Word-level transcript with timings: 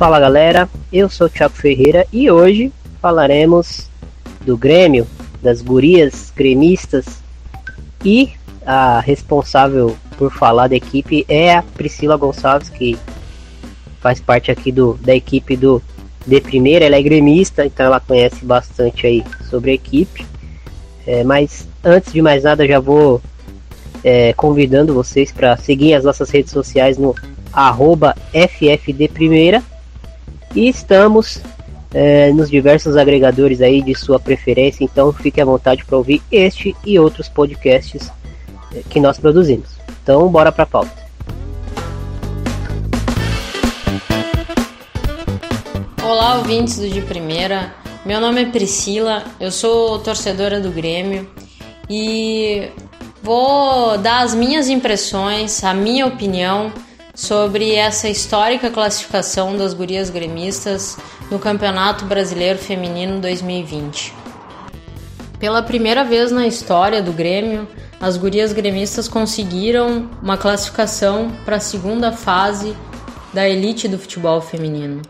Fala 0.00 0.18
galera, 0.18 0.66
eu 0.90 1.10
sou 1.10 1.26
o 1.26 1.30
Thiago 1.30 1.54
Ferreira 1.54 2.06
e 2.10 2.30
hoje 2.30 2.72
falaremos 3.02 3.90
do 4.40 4.56
Grêmio, 4.56 5.06
das 5.42 5.60
gurias 5.60 6.32
gremistas. 6.34 7.22
E 8.02 8.30
a 8.64 9.00
responsável 9.00 9.94
por 10.16 10.32
falar 10.32 10.68
da 10.68 10.74
equipe 10.74 11.26
é 11.28 11.54
a 11.54 11.62
Priscila 11.62 12.16
Gonçalves, 12.16 12.70
que 12.70 12.96
faz 14.00 14.18
parte 14.18 14.50
aqui 14.50 14.72
do, 14.72 14.94
da 15.02 15.14
equipe 15.14 15.54
do 15.54 15.82
de 16.26 16.40
primeira, 16.40 16.86
ela 16.86 16.96
é 16.96 17.02
gremista, 17.02 17.66
então 17.66 17.84
ela 17.84 18.00
conhece 18.00 18.42
bastante 18.42 19.06
aí 19.06 19.22
sobre 19.50 19.72
a 19.72 19.74
equipe. 19.74 20.26
É, 21.06 21.22
mas 21.24 21.68
antes 21.84 22.10
de 22.10 22.22
mais 22.22 22.44
nada, 22.44 22.66
já 22.66 22.80
vou 22.80 23.20
é, 24.02 24.32
convidando 24.32 24.94
vocês 24.94 25.30
para 25.30 25.58
seguir 25.58 25.92
as 25.92 26.04
nossas 26.04 26.30
redes 26.30 26.52
sociais 26.52 26.96
no 26.96 27.14
arroba 27.52 28.16
FFDprimeira 28.32 29.62
e 30.54 30.68
estamos 30.68 31.40
é, 31.92 32.32
nos 32.32 32.50
diversos 32.50 32.96
agregadores 32.96 33.60
aí 33.60 33.82
de 33.82 33.94
sua 33.94 34.18
preferência, 34.18 34.84
então 34.84 35.12
fique 35.12 35.40
à 35.40 35.44
vontade 35.44 35.84
para 35.84 35.96
ouvir 35.96 36.22
este 36.30 36.76
e 36.84 36.98
outros 36.98 37.28
podcasts 37.28 38.10
é, 38.74 38.82
que 38.88 39.00
nós 39.00 39.18
produzimos. 39.18 39.68
Então, 40.02 40.28
bora 40.28 40.50
para 40.50 40.64
a 40.64 40.66
pauta. 40.66 41.00
Olá, 46.02 46.38
ouvintes 46.38 46.78
do 46.78 46.88
De 46.88 47.00
Primeira. 47.02 47.72
Meu 48.04 48.20
nome 48.20 48.42
é 48.42 48.46
Priscila, 48.46 49.24
eu 49.38 49.52
sou 49.52 49.98
torcedora 49.98 50.58
do 50.58 50.70
Grêmio 50.70 51.28
e 51.88 52.68
vou 53.22 53.98
dar 53.98 54.22
as 54.22 54.34
minhas 54.34 54.68
impressões, 54.68 55.62
a 55.62 55.74
minha 55.74 56.06
opinião 56.06 56.72
sobre 57.14 57.74
essa 57.74 58.08
histórica 58.08 58.70
classificação 58.70 59.56
das 59.56 59.74
gurias 59.74 60.10
gremistas 60.10 60.96
no 61.30 61.38
Campeonato 61.38 62.04
Brasileiro 62.04 62.58
Feminino 62.58 63.20
2020. 63.20 64.14
Pela 65.38 65.62
primeira 65.62 66.04
vez 66.04 66.30
na 66.30 66.46
história 66.46 67.02
do 67.02 67.12
Grêmio, 67.12 67.66
as 68.00 68.16
gurias 68.16 68.52
gremistas 68.52 69.08
conseguiram 69.08 70.08
uma 70.22 70.36
classificação 70.36 71.30
para 71.44 71.56
a 71.56 71.60
segunda 71.60 72.12
fase 72.12 72.76
da 73.32 73.48
elite 73.48 73.88
do 73.88 73.98
futebol 73.98 74.40
feminino. 74.40 75.02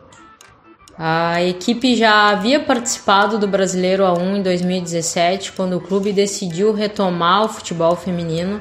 A 0.98 1.42
equipe 1.42 1.96
já 1.96 2.28
havia 2.28 2.60
participado 2.60 3.38
do 3.38 3.48
Brasileiro 3.48 4.04
A1 4.04 4.36
em 4.36 4.42
2017, 4.42 5.52
quando 5.52 5.78
o 5.78 5.80
clube 5.80 6.12
decidiu 6.12 6.74
retomar 6.74 7.44
o 7.44 7.48
futebol 7.48 7.96
feminino, 7.96 8.60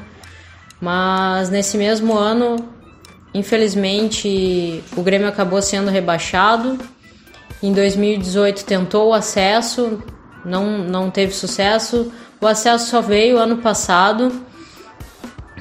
mas 0.80 1.50
nesse 1.50 1.78
mesmo 1.78 2.14
ano 2.14 2.56
Infelizmente, 3.34 4.84
o 4.96 5.02
Grêmio 5.02 5.28
acabou 5.28 5.62
sendo 5.62 5.90
rebaixado. 5.90 6.78
Em 7.62 7.72
2018 7.72 8.66
tentou 8.66 9.10
o 9.10 9.14
acesso, 9.14 10.02
não, 10.44 10.80
não 10.80 11.12
teve 11.12 11.34
sucesso. 11.34 12.12
O 12.42 12.48
acesso 12.48 12.90
só 12.90 13.02
veio 13.02 13.38
ano 13.38 13.58
passado. 13.58 14.32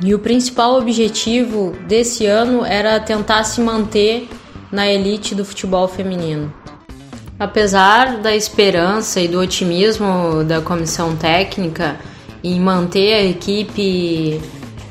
E 0.03 0.15
o 0.15 0.19
principal 0.19 0.79
objetivo 0.79 1.77
desse 1.87 2.25
ano 2.25 2.65
era 2.65 3.01
tentar 3.01 3.43
se 3.45 3.61
manter 3.61 4.29
na 4.71 4.87
elite 4.87 5.35
do 5.35 5.45
futebol 5.45 5.89
feminino. 5.89 6.53
Apesar 7.39 8.19
da 8.19 8.35
esperança 8.35 9.21
e 9.21 9.29
do 9.29 9.41
otimismo 9.41 10.45
da 10.45 10.61
comissão 10.61 11.17
técnica 11.17 11.97
em 12.43 12.61
manter 12.61 13.15
a 13.15 13.25
equipe 13.25 14.41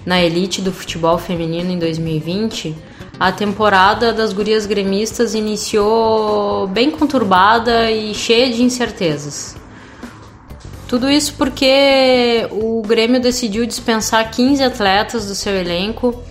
na 0.08 0.22
elite 0.22 0.62
do 0.62 0.72
futebol 0.72 1.18
feminino 1.18 1.70
em 1.70 1.78
2020, 1.78 2.74
a 3.20 3.30
temporada 3.30 4.14
das 4.14 4.32
gurias 4.32 4.66
gremistas 4.66 5.36
iniciou 5.36 6.66
bem 6.66 6.90
conturbada 6.90 7.92
e 7.92 8.16
cheia 8.16 8.50
de 8.50 8.64
incertezas. 8.64 9.58
Tudo 10.88 11.12
isso 11.12 11.34
porque 11.38 12.48
o 12.52 12.82
Grêmio 12.84 13.20
decidiu 13.20 13.66
dispensar 13.66 14.32
15 14.32 14.64
atletas 14.64 15.28
do 15.28 15.36
seu 15.36 15.54
elenco, 15.54 16.24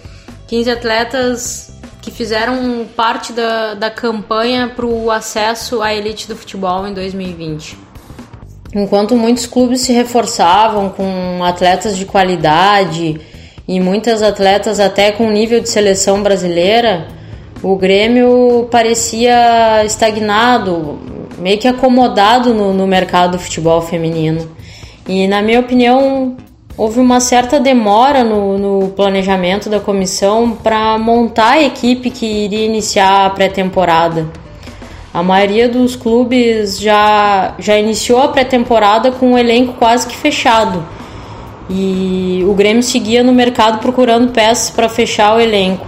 15 0.48 0.70
atletas 0.70 1.70
que 2.00 2.10
fizeram 2.10 2.86
parte 2.96 3.34
da, 3.34 3.74
da 3.74 3.90
campanha 3.90 4.72
para 4.74 4.86
o 4.86 5.10
acesso 5.10 5.82
à 5.82 5.94
elite 5.94 6.26
do 6.26 6.34
futebol 6.34 6.86
em 6.88 6.94
2020. 6.94 7.76
Enquanto 8.74 9.14
muitos 9.14 9.44
clubes 9.44 9.82
se 9.82 9.92
reforçavam 9.92 10.88
com 10.88 11.44
atletas 11.44 11.94
de 11.94 12.06
qualidade 12.06 13.20
e 13.68 13.80
muitas 13.80 14.22
atletas 14.22 14.78
até 14.78 15.10
com 15.10 15.28
nível 15.30 15.60
de 15.60 15.68
seleção 15.68 16.22
brasileira, 16.22 17.08
o 17.62 17.74
Grêmio 17.74 18.68
parecia 18.70 19.84
estagnado, 19.84 20.98
meio 21.38 21.58
que 21.58 21.66
acomodado 21.66 22.54
no, 22.54 22.72
no 22.72 22.86
mercado 22.86 23.32
do 23.32 23.38
futebol 23.38 23.82
feminino. 23.82 24.48
E 25.08 25.26
na 25.26 25.42
minha 25.42 25.58
opinião, 25.58 26.36
houve 26.76 27.00
uma 27.00 27.18
certa 27.18 27.58
demora 27.58 28.22
no, 28.22 28.56
no 28.58 28.88
planejamento 28.90 29.68
da 29.68 29.80
comissão 29.80 30.52
para 30.52 30.96
montar 30.96 31.52
a 31.52 31.62
equipe 31.62 32.10
que 32.10 32.26
iria 32.26 32.66
iniciar 32.66 33.26
a 33.26 33.30
pré-temporada. 33.30 34.26
A 35.12 35.22
maioria 35.22 35.68
dos 35.68 35.96
clubes 35.96 36.78
já, 36.78 37.54
já 37.58 37.76
iniciou 37.78 38.20
a 38.20 38.28
pré-temporada 38.28 39.10
com 39.10 39.32
o 39.32 39.38
elenco 39.38 39.72
quase 39.72 40.06
que 40.06 40.16
fechado 40.16 40.84
e 41.68 42.44
o 42.46 42.54
Grêmio 42.54 42.82
seguia 42.82 43.22
no 43.22 43.32
mercado 43.32 43.78
procurando 43.78 44.32
peças 44.32 44.70
para 44.70 44.88
fechar 44.88 45.36
o 45.36 45.40
elenco. 45.40 45.86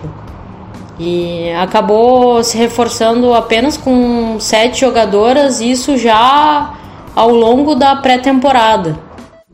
E 0.99 1.53
acabou 1.53 2.43
se 2.43 2.59
reforçando 2.59 3.33
apenas 3.33 3.77
com 3.77 4.39
sete 4.41 4.81
jogadoras, 4.81 5.61
isso 5.61 5.97
já 5.97 6.75
ao 7.15 7.31
longo 7.31 7.75
da 7.75 7.97
pré-temporada. 7.97 8.99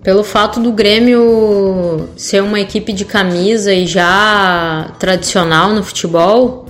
Pelo 0.02 0.24
fato 0.24 0.60
do 0.60 0.72
Grêmio 0.72 2.08
ser 2.16 2.42
uma 2.42 2.60
equipe 2.60 2.92
de 2.92 3.04
camisa 3.04 3.72
e 3.72 3.86
já 3.86 4.90
tradicional 4.98 5.70
no 5.70 5.82
futebol, 5.82 6.66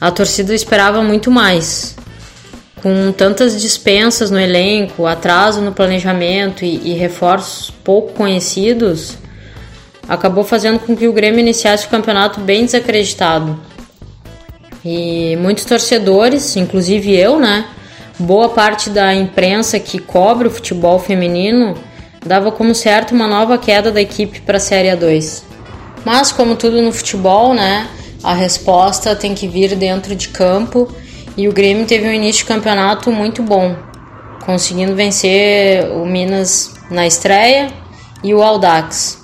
a 0.00 0.10
torcida 0.10 0.54
esperava 0.54 1.02
muito 1.02 1.30
mais 1.30 1.96
com 2.82 3.12
tantas 3.12 3.60
dispensas 3.60 4.30
no 4.30 4.40
elenco, 4.40 5.06
atraso 5.06 5.60
no 5.60 5.72
planejamento 5.72 6.64
e, 6.64 6.90
e, 6.90 6.94
reforços 6.94 7.70
pouco 7.84 8.12
conhecidos, 8.12 9.16
acabou 10.08 10.42
fazendo 10.42 10.80
com 10.80 10.96
que 10.96 11.06
o 11.06 11.12
Grêmio 11.12 11.38
iniciasse 11.38 11.86
o 11.86 11.88
campeonato 11.88 12.40
bem 12.40 12.64
desacreditado. 12.64 13.58
E 14.84 15.36
muitos 15.36 15.64
torcedores, 15.64 16.56
inclusive 16.56 17.16
eu, 17.16 17.38
né, 17.38 17.66
boa 18.18 18.48
parte 18.48 18.90
da 18.90 19.14
imprensa 19.14 19.78
que 19.78 20.00
cobre 20.00 20.48
o 20.48 20.50
futebol 20.50 20.98
feminino, 20.98 21.76
dava 22.26 22.50
como 22.50 22.74
certo 22.74 23.14
uma 23.14 23.28
nova 23.28 23.56
queda 23.58 23.92
da 23.92 24.00
equipe 24.00 24.40
para 24.40 24.56
a 24.56 24.60
Série 24.60 24.88
A2. 24.88 25.44
Mas 26.04 26.32
como 26.32 26.56
tudo 26.56 26.82
no 26.82 26.90
futebol, 26.90 27.54
né, 27.54 27.86
a 28.24 28.34
resposta 28.34 29.14
tem 29.14 29.36
que 29.36 29.46
vir 29.46 29.76
dentro 29.76 30.16
de 30.16 30.28
campo 30.28 30.92
e 31.36 31.48
o 31.48 31.52
Grêmio 31.52 31.86
teve 31.86 32.06
um 32.06 32.12
início 32.12 32.42
de 32.42 32.48
campeonato 32.48 33.10
muito 33.10 33.42
bom, 33.42 33.76
conseguindo 34.44 34.94
vencer 34.94 35.84
o 35.92 36.04
Minas 36.04 36.74
na 36.90 37.06
estreia 37.06 37.68
e 38.22 38.34
o 38.34 38.42
Aldax. 38.42 39.22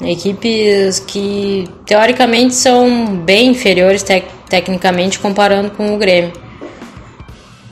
Equipes 0.00 0.98
que 0.98 1.68
teoricamente 1.86 2.54
são 2.54 3.16
bem 3.16 3.50
inferiores 3.50 4.02
tec 4.02 4.26
tecnicamente 4.48 5.18
comparando 5.18 5.70
com 5.70 5.94
o 5.94 5.98
Grêmio. 5.98 6.32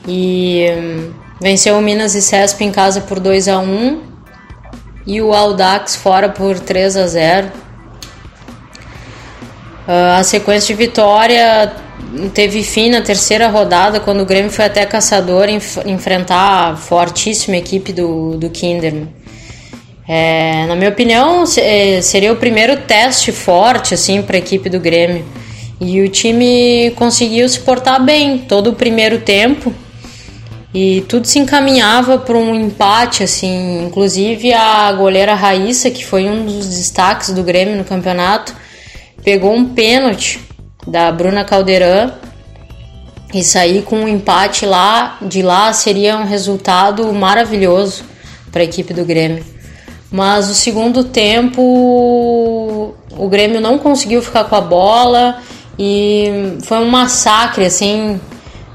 E 0.07 0.65
hum, 0.69 1.11
venceu 1.39 1.77
o 1.77 1.81
Minas 1.81 2.15
e 2.15 2.21
Cesp 2.21 2.61
em 2.61 2.71
casa 2.71 3.01
por 3.01 3.19
2 3.19 3.47
a 3.47 3.59
1 3.59 4.01
e 5.05 5.21
o 5.21 5.33
Aldax 5.33 5.95
fora 5.95 6.29
por 6.29 6.59
3 6.59 6.97
a 6.97 7.07
0. 7.07 7.47
Uh, 9.87 10.17
a 10.17 10.23
sequência 10.23 10.73
de 10.73 10.81
vitória 10.81 11.73
teve 12.33 12.63
fim 12.63 12.89
na 12.89 13.01
terceira 13.01 13.47
rodada, 13.47 13.99
quando 13.99 14.21
o 14.21 14.25
Grêmio 14.25 14.51
foi 14.51 14.65
até 14.65 14.85
Caçador 14.85 15.49
enf 15.49 15.77
enfrentar 15.85 16.71
a 16.71 16.75
fortíssima 16.75 17.57
equipe 17.57 17.91
do, 17.91 18.37
do 18.37 18.49
Kinderman. 18.49 19.07
É, 20.07 20.65
na 20.67 20.75
minha 20.75 20.89
opinião, 20.89 21.43
é, 21.57 22.01
seria 22.01 22.31
o 22.33 22.35
primeiro 22.35 22.77
teste 22.81 23.31
forte 23.31 23.93
assim 23.93 24.21
para 24.21 24.35
a 24.35 24.39
equipe 24.39 24.69
do 24.69 24.79
Grêmio. 24.79 25.25
E 25.79 26.01
o 26.01 26.09
time 26.09 26.91
conseguiu 26.95 27.47
se 27.47 27.59
portar 27.59 28.03
bem 28.03 28.37
todo 28.37 28.69
o 28.69 28.73
primeiro 28.73 29.19
tempo 29.19 29.73
e 30.73 31.01
tudo 31.07 31.27
se 31.27 31.39
encaminhava 31.39 32.17
para 32.17 32.37
um 32.37 32.53
empate 32.55 33.23
assim. 33.23 33.85
Inclusive 33.85 34.53
a 34.53 34.91
goleira 34.91 35.33
Raíssa, 35.33 35.89
que 35.89 36.05
foi 36.05 36.29
um 36.29 36.45
dos 36.45 36.67
destaques 36.67 37.29
do 37.29 37.43
Grêmio 37.43 37.75
no 37.75 37.83
campeonato, 37.83 38.55
pegou 39.23 39.53
um 39.53 39.65
pênalti 39.65 40.39
da 40.85 41.11
Bruna 41.11 41.43
Caldeirão 41.43 42.11
e 43.33 43.43
sair 43.43 43.81
com 43.83 43.97
um 43.97 44.07
empate 44.07 44.65
lá 44.65 45.17
de 45.21 45.41
lá 45.41 45.73
seria 45.73 46.17
um 46.17 46.25
resultado 46.25 47.11
maravilhoso 47.13 48.03
para 48.51 48.61
a 48.61 48.65
equipe 48.65 48.93
do 48.93 49.03
Grêmio. 49.03 49.43
Mas 50.11 50.49
o 50.49 50.53
segundo 50.53 51.03
tempo 51.03 52.93
o 53.17 53.27
Grêmio 53.29 53.59
não 53.59 53.77
conseguiu 53.77 54.21
ficar 54.21 54.43
com 54.43 54.55
a 54.55 54.61
bola 54.61 55.39
e 55.77 56.57
foi 56.63 56.77
um 56.77 56.89
massacre 56.89 57.65
assim. 57.65 58.19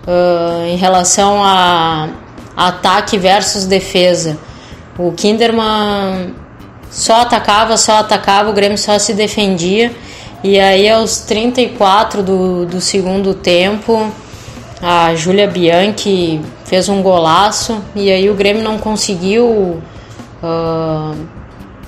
uh, 0.09 0.67
em 0.67 0.77
relação 0.77 1.43
a 1.45 2.09
ataque 2.57 3.19
versus 3.19 3.67
defesa. 3.67 4.39
O 4.99 5.13
Kinderman 5.13 6.35
só 6.91 7.21
atacava, 7.21 7.77
só 7.77 7.99
atacava, 7.99 8.51
o 8.51 8.53
Grêmio 8.53 8.79
só 8.79 8.99
se 8.99 9.13
defendia. 9.13 9.95
E 10.43 10.61
aí, 10.61 10.89
aos 10.89 11.19
34 11.23 12.23
do, 12.23 12.65
do 12.65 12.81
segundo 12.81 13.35
tempo, 13.35 14.09
a 14.81 15.13
Júlia 15.17 15.49
Bianchi 15.49 16.41
fez 16.65 16.89
um 16.89 17.03
golaço. 17.03 17.83
E 17.97 18.11
aí, 18.11 18.31
o 18.31 18.35
Grêmio 18.35 18.63
não 18.63 18.79
conseguiu, 18.79 19.83
uh, 20.41 21.17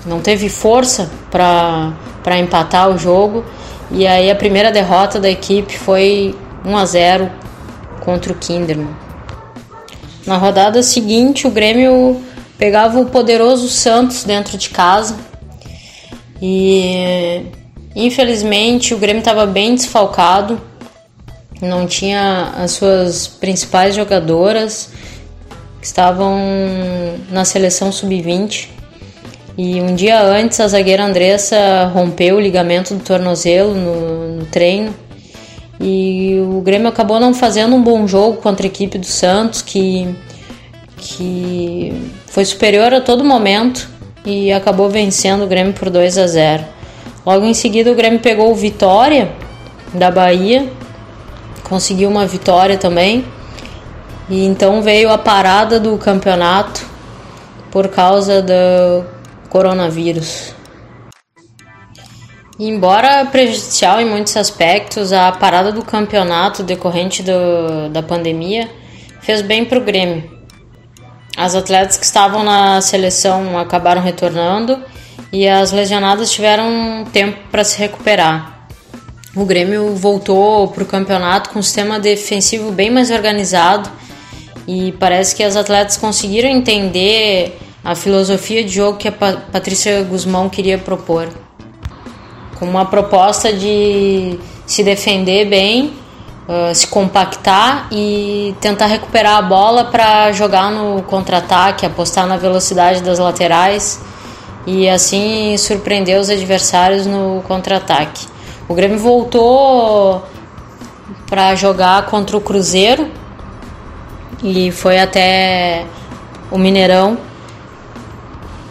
não 0.04 0.18
teve 0.20 0.48
força 0.48 1.08
para 1.30 2.38
empatar 2.38 2.90
o 2.90 2.98
jogo. 2.98 3.44
E 3.88 4.04
aí, 4.04 4.28
a 4.28 4.34
primeira 4.34 4.72
derrota 4.72 5.20
da 5.20 5.30
equipe 5.30 5.78
foi 5.78 6.34
1 6.64 6.76
a 6.76 6.84
0 6.84 7.30
contra 8.00 8.32
o 8.32 8.34
Kinderman. 8.34 8.96
Na 10.26 10.36
rodada 10.36 10.82
seguinte, 10.82 11.46
o 11.46 11.50
Grêmio 11.50 12.20
pegava 12.58 12.98
o 12.98 13.06
poderoso 13.06 13.68
Santos 13.68 14.24
dentro 14.24 14.58
de 14.58 14.70
casa 14.70 15.16
e 16.42 17.46
infelizmente 17.94 18.94
o 18.94 18.98
Grêmio 18.98 19.20
estava 19.20 19.46
bem 19.46 19.74
desfalcado, 19.74 20.60
não 21.60 21.86
tinha 21.86 22.52
as 22.56 22.72
suas 22.72 23.26
principais 23.26 23.94
jogadoras 23.94 24.90
que 25.80 25.86
estavam 25.86 26.38
na 27.30 27.44
seleção 27.44 27.92
sub-20 27.92 28.68
e 29.58 29.80
um 29.80 29.94
dia 29.94 30.22
antes 30.22 30.58
a 30.60 30.68
zagueira 30.68 31.04
Andressa 31.04 31.90
rompeu 31.92 32.36
o 32.36 32.40
ligamento 32.40 32.94
do 32.94 33.04
tornozelo 33.04 33.74
no, 33.74 34.36
no 34.36 34.46
treino 34.46 34.94
e 35.80 36.38
o 36.40 36.60
Grêmio 36.60 36.88
acabou 36.88 37.18
não 37.18 37.32
fazendo 37.32 37.74
um 37.74 37.82
bom 37.82 38.06
jogo 38.06 38.36
contra 38.36 38.66
a 38.66 38.68
equipe 38.68 38.98
do 38.98 39.06
Santos, 39.06 39.62
que, 39.62 40.14
que 40.98 41.92
foi 42.26 42.44
superior 42.44 42.92
a 42.92 43.00
todo 43.00 43.24
momento 43.24 43.88
e 44.24 44.52
acabou 44.52 44.90
vencendo 44.90 45.44
o 45.44 45.46
Grêmio 45.46 45.72
por 45.72 45.88
2 45.88 46.18
a 46.18 46.26
0. 46.26 46.64
Logo 47.24 47.44
em 47.44 47.54
seguida, 47.54 47.92
o 47.92 47.94
Grêmio 47.94 48.20
pegou 48.20 48.50
o 48.50 48.54
Vitória 48.54 49.30
da 49.92 50.10
Bahia, 50.10 50.70
conseguiu 51.64 52.08
uma 52.08 52.26
vitória 52.26 52.78
também. 52.78 53.24
E 54.28 54.44
então 54.44 54.80
veio 54.80 55.10
a 55.10 55.18
parada 55.18 55.78
do 55.80 55.98
campeonato 55.98 56.86
por 57.70 57.88
causa 57.88 58.40
do 58.40 59.04
coronavírus. 59.48 60.54
Embora 62.58 63.24
prejudicial 63.24 64.00
em 64.00 64.04
muitos 64.04 64.36
aspectos, 64.36 65.12
a 65.12 65.32
parada 65.32 65.72
do 65.72 65.82
campeonato 65.82 66.62
decorrente 66.62 67.22
do, 67.22 67.88
da 67.90 68.02
pandemia 68.02 68.70
fez 69.20 69.42
bem 69.42 69.64
para 69.64 69.78
o 69.78 69.82
Grêmio. 69.82 70.30
As 71.36 71.54
atletas 71.54 71.96
que 71.96 72.04
estavam 72.04 72.42
na 72.44 72.80
seleção 72.80 73.58
acabaram 73.58 74.02
retornando 74.02 74.78
e 75.32 75.48
as 75.48 75.72
lesionadas 75.72 76.30
tiveram 76.30 77.04
tempo 77.12 77.38
para 77.50 77.64
se 77.64 77.78
recuperar. 77.78 78.66
O 79.34 79.44
Grêmio 79.44 79.94
voltou 79.94 80.68
para 80.68 80.82
o 80.82 80.86
campeonato 80.86 81.50
com 81.50 81.60
um 81.60 81.62
sistema 81.62 82.00
defensivo 82.00 82.72
bem 82.72 82.90
mais 82.90 83.10
organizado 83.10 83.88
e 84.66 84.92
parece 84.92 85.34
que 85.36 85.42
as 85.42 85.56
atletas 85.56 85.96
conseguiram 85.96 86.48
entender 86.48 87.58
a 87.84 87.94
filosofia 87.94 88.64
de 88.64 88.70
jogo 88.70 88.98
que 88.98 89.08
a 89.08 89.12
Patrícia 89.12 90.02
Guzmão 90.02 90.48
queria 90.48 90.78
propor 90.78 91.28
com 92.60 92.66
uma 92.66 92.84
proposta 92.84 93.52
de 93.52 94.38
se 94.66 94.84
defender 94.84 95.46
bem, 95.46 95.94
se 96.74 96.86
compactar 96.86 97.88
e 97.90 98.54
tentar 98.60 98.86
recuperar 98.86 99.38
a 99.38 99.42
bola 99.42 99.84
para 99.84 100.30
jogar 100.32 100.70
no 100.70 101.02
contra-ataque, 101.02 101.86
apostar 101.86 102.26
na 102.26 102.36
velocidade 102.36 103.00
das 103.02 103.18
laterais 103.18 104.00
e 104.66 104.88
assim 104.88 105.56
surpreender 105.56 106.18
os 106.18 106.30
adversários 106.30 107.06
no 107.06 107.42
contra-ataque. 107.46 108.26
O 108.68 108.74
Grêmio 108.74 108.98
voltou 108.98 110.22
para 111.28 111.54
jogar 111.54 112.06
contra 112.06 112.36
o 112.36 112.40
Cruzeiro 112.40 113.08
e 114.42 114.70
foi 114.70 114.98
até 114.98 115.84
o 116.50 116.58
Mineirão. 116.58 117.18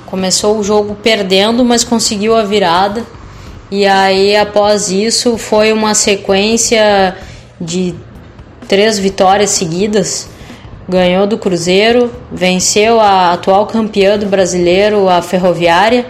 Começou 0.06 0.58
o 0.58 0.64
jogo 0.64 0.96
perdendo, 0.96 1.64
mas 1.64 1.84
conseguiu 1.84 2.36
a 2.36 2.44
virada 2.44 3.06
e 3.72 3.86
aí, 3.86 4.36
após 4.36 4.90
isso, 4.90 5.38
foi 5.38 5.72
uma 5.72 5.94
sequência 5.94 7.16
de 7.62 7.94
três 8.68 8.98
vitórias 8.98 9.52
seguidas. 9.52 10.28
Ganhou 10.90 11.28
do 11.28 11.38
Cruzeiro, 11.38 12.12
venceu 12.32 13.00
a 13.00 13.34
atual 13.34 13.68
campeã 13.68 14.18
do 14.18 14.26
brasileiro, 14.26 15.08
a 15.08 15.22
Ferroviária, 15.22 16.06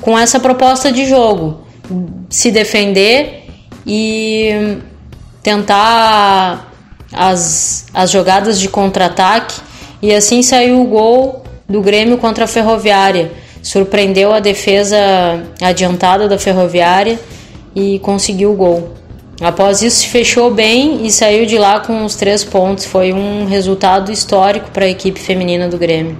com 0.00 0.18
essa 0.18 0.38
proposta 0.38 0.92
de 0.92 1.06
jogo: 1.06 1.62
se 2.28 2.50
defender 2.50 3.46
e 3.86 4.78
tentar 5.42 6.70
as, 7.12 7.86
as 7.94 8.10
jogadas 8.10 8.60
de 8.60 8.68
contra-ataque. 8.68 9.60
E 10.02 10.14
assim 10.14 10.42
saiu 10.42 10.80
o 10.80 10.84
gol 10.84 11.44
do 11.68 11.80
Grêmio 11.80 12.18
contra 12.18 12.44
a 12.44 12.48
Ferroviária 12.48 13.32
surpreendeu 13.62 14.32
a 14.32 14.40
defesa 14.40 14.96
adiantada 15.60 16.28
da 16.28 16.38
Ferroviária 16.38 17.18
e 17.74 17.98
conseguiu 18.00 18.52
o 18.52 18.56
gol. 18.56 18.99
Após 19.40 19.80
isso, 19.80 20.00
se 20.00 20.08
fechou 20.08 20.50
bem 20.50 21.06
e 21.06 21.10
saiu 21.10 21.46
de 21.46 21.56
lá 21.56 21.80
com 21.80 22.04
os 22.04 22.14
três 22.14 22.44
pontos. 22.44 22.84
Foi 22.84 23.10
um 23.10 23.46
resultado 23.46 24.12
histórico 24.12 24.70
para 24.70 24.84
a 24.84 24.88
equipe 24.88 25.18
feminina 25.18 25.66
do 25.66 25.78
Grêmio. 25.78 26.18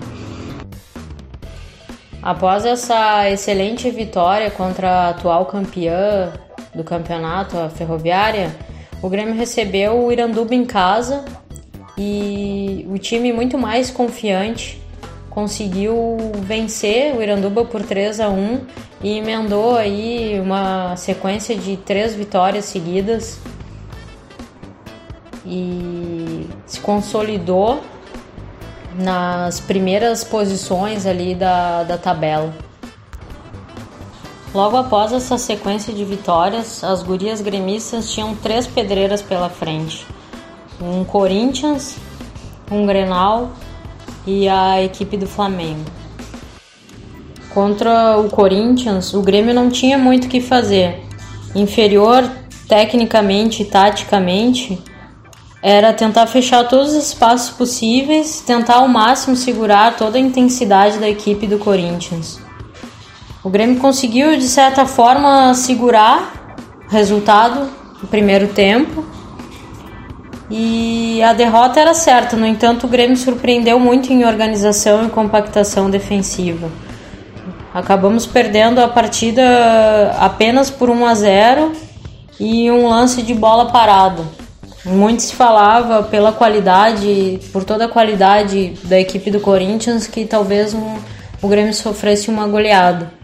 Após 2.23 2.65
essa 2.65 3.29
excelente 3.31 3.91
vitória 3.91 4.51
contra 4.51 4.91
a 4.91 5.09
atual 5.11 5.45
campeã 5.45 6.33
do 6.75 6.83
campeonato, 6.83 7.59
a 7.59 7.69
Ferroviária, 7.69 8.57
o 9.03 9.09
Grêmio 9.09 9.35
recebeu 9.35 10.03
o 10.05 10.11
Iranduba 10.11 10.55
em 10.55 10.65
casa 10.65 11.25
e 11.99 12.87
o 12.91 12.97
time 12.97 13.33
muito 13.33 13.59
mais 13.59 13.91
confiante 13.91 14.81
conseguiu 15.31 16.19
vencer 16.41 17.17
o 17.17 17.23
Iranduba 17.23 17.65
por 17.65 17.83
3 17.83 18.21
a 18.21 18.29
1 18.29 18.61
e 19.03 19.17
emendou 19.17 19.77
aí 19.77 20.39
uma 20.41 20.97
sequência 20.97 21.57
de 21.57 21.77
três 21.77 22.15
vitórias 22.15 22.65
seguidas 22.67 23.39
e 25.47 26.47
se 26.67 26.81
consolidou 26.81 27.81
nas 28.99 29.61
primeiras 29.61 30.25
posições 30.25 31.07
ali 31.07 31.35
da, 31.35 31.85
da 31.85 31.97
tabela. 31.97 32.53
Logo 34.53 34.77
após 34.77 35.13
essa 35.13 35.39
sequência 35.39 35.95
de 35.95 36.05
vitórias, 36.05 36.83
as 36.83 37.05
gurias 37.05 37.41
gremistas 37.41 38.11
tinham 38.11 38.35
três 38.35 38.67
pedreiras 38.67 39.23
pela 39.23 39.49
frente: 39.49 40.05
um 40.83 41.05
Corinthians, 41.05 41.97
um 42.69 42.85
Grenal 42.85 43.53
e 44.27 44.49
a 44.49 44.83
equipe 44.83 45.17
do 45.17 45.27
Flamengo. 45.27 45.85
Contra 47.53 48.19
o 48.19 48.29
Corinthians, 48.29 49.13
o 49.15 49.23
Grêmio 49.23 49.55
não 49.55 49.71
tinha 49.71 49.99
muito 49.99 50.27
o 50.27 50.29
que 50.29 50.41
fazer. 50.41 51.03
Inferior 51.55 52.31
tecnicamente 52.71 53.63
e 53.63 53.65
taticamente, 53.65 54.81
era 55.61 55.93
tentar 55.93 56.29
fechar 56.29 56.69
todos 56.69 56.93
os 56.93 57.09
espaços 57.09 57.51
possíveis, 57.51 58.41
tentar 58.41 58.77
ao 58.77 58.87
máximo 58.87 59.35
segurar 59.35 59.97
toda 59.97 60.17
a 60.17 60.21
intensidade 60.21 60.99
da 60.99 61.09
equipe 61.09 61.49
do 61.49 61.59
Corinthians. 61.59 62.39
O 63.43 63.51
Grêmio 63.51 63.81
conseguiu, 63.81 64.37
de 64.37 64.47
certa 64.47 64.87
forma, 64.87 65.53
segurar 65.55 66.57
o 66.87 66.93
resultado 66.93 67.69
no 68.01 68.07
primeiro 68.07 68.47
tempo 68.49 69.05
e 70.51 71.23
a 71.23 71.33
derrota 71.33 71.79
era 71.79 71.95
certa, 71.95 72.37
no 72.37 72.45
entanto, 72.45 72.85
o 72.85 72.89
Grêmio 72.89 73.17
surpreendeu 73.17 73.79
muito 73.79 74.13
em 74.13 74.25
organização 74.25 75.07
e 75.07 75.09
compactação 75.09 75.89
defensiva. 75.89 76.69
Acabamos 77.73 78.27
perdendo 78.27 78.81
a 78.81 78.89
partida 78.89 80.13
apenas 80.19 80.69
por 80.69 80.91
1 80.91 81.07
a 81.07 81.15
0 81.15 81.73
e 82.41 82.69
um 82.69 82.89
lance 82.89 83.23
de 83.23 83.33
bola 83.33 83.71
parada. 83.71 84.25
Muito 84.85 85.23
se 85.23 85.37
falava 85.37 86.03
pela 86.03 86.33
qualidade, 86.33 87.39
por 87.53 87.63
toda 87.63 87.85
a 87.85 87.89
qualidade 87.89 88.75
da 88.85 88.99
equipe 88.99 89.31
do 89.31 89.39
Corinthians, 89.39 90.09
que 90.09 90.25
talvez 90.25 90.75
um, 90.75 90.97
o 91.41 91.47
Grêmio 91.47 91.73
sofresse 91.73 92.29
uma 92.29 92.49
goleada. 92.49 93.20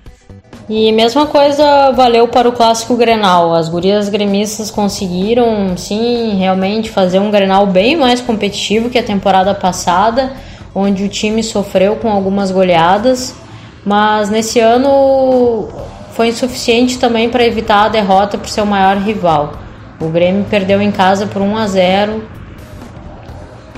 E 0.69 0.91
mesma 0.91 1.27
coisa 1.27 1.93
valeu 1.93 2.27
para 2.27 2.49
o 2.49 2.53
clássico 2.53 2.97
Grenal. 2.97 3.55
As 3.55 3.69
gurias 3.69 4.09
gremistas 4.09 4.69
conseguiram, 4.69 5.77
sim, 5.77 6.35
realmente 6.37 6.91
fazer 6.91 7.21
um 7.21 7.31
Grenal 7.31 7.69
bem 7.69 7.97
mais 7.97 8.21
competitivo 8.21 8.91
que 8.91 8.99
a 8.99 9.03
temporada 9.03 9.55
passada, 9.55 10.33
onde 10.75 11.05
o 11.05 11.09
time 11.09 11.41
sofreu 11.41 11.95
com 11.95 12.11
algumas 12.11 12.51
goleadas, 12.51 13.33
mas 13.85 14.29
nesse 14.29 14.59
ano 14.59 15.69
foi 16.15 16.29
insuficiente 16.29 16.99
também 16.99 17.31
para 17.31 17.47
evitar 17.47 17.85
a 17.85 17.89
derrota 17.89 18.37
por 18.37 18.49
seu 18.49 18.67
maior 18.67 18.97
rival. 18.97 19.53
O 20.01 20.09
Grêmio 20.09 20.45
perdeu 20.51 20.83
em 20.83 20.91
casa 20.91 21.27
por 21.27 21.43
1 21.43 21.57
a 21.59 21.67
0 21.69 22.23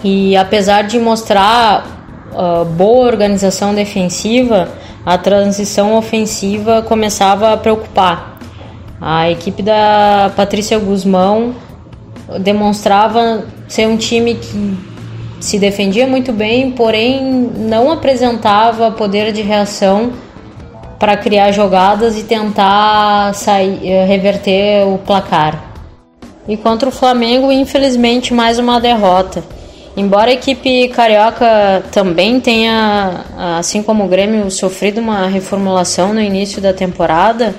E 0.02 0.34
apesar 0.38 0.84
de 0.84 0.98
mostrar 0.98 1.84
uh, 2.32 2.64
boa 2.64 3.06
organização 3.06 3.74
defensiva, 3.74 4.70
a 5.08 5.16
transição 5.16 5.96
ofensiva 5.96 6.82
começava 6.82 7.54
a 7.54 7.56
preocupar. 7.56 8.38
A 9.00 9.30
equipe 9.30 9.62
da 9.62 10.30
Patrícia 10.36 10.78
Guzmão 10.78 11.54
demonstrava 12.40 13.46
ser 13.66 13.88
um 13.88 13.96
time 13.96 14.34
que 14.34 14.76
se 15.40 15.58
defendia 15.58 16.06
muito 16.06 16.30
bem, 16.30 16.72
porém 16.72 17.22
não 17.56 17.90
apresentava 17.90 18.90
poder 18.90 19.32
de 19.32 19.40
reação 19.40 20.12
para 20.98 21.16
criar 21.16 21.52
jogadas 21.52 22.18
e 22.18 22.24
tentar 22.24 23.34
sair, 23.34 23.80
eh, 23.88 24.04
reverter 24.04 24.86
o 24.86 24.98
placar. 24.98 25.72
E 26.46 26.54
contra 26.54 26.86
o 26.86 26.92
Flamengo, 26.92 27.50
infelizmente, 27.50 28.34
mais 28.34 28.58
uma 28.58 28.78
derrota. 28.78 29.42
Embora 29.98 30.30
a 30.30 30.34
equipe 30.34 30.86
carioca 30.90 31.82
também 31.90 32.38
tenha, 32.38 33.24
assim 33.58 33.82
como 33.82 34.04
o 34.04 34.06
Grêmio, 34.06 34.48
sofrido 34.48 35.00
uma 35.00 35.26
reformulação 35.26 36.14
no 36.14 36.20
início 36.20 36.62
da 36.62 36.72
temporada, 36.72 37.52